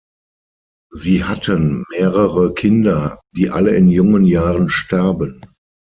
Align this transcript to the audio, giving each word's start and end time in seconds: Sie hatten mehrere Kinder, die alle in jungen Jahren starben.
Sie 0.91 1.25
hatten 1.25 1.85
mehrere 1.91 2.55
Kinder, 2.55 3.21
die 3.35 3.51
alle 3.51 3.75
in 3.75 3.87
jungen 3.87 4.25
Jahren 4.25 4.67
starben. 4.67 5.45